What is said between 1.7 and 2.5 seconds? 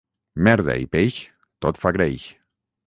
fa greix.